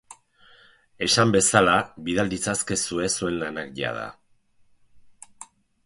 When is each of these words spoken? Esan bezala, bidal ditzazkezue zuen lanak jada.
Esan 1.07 1.33
bezala, 1.35 1.75
bidal 2.07 2.33
ditzazkezue 2.33 3.13
zuen 3.19 3.39
lanak 3.45 3.79
jada. 3.83 4.11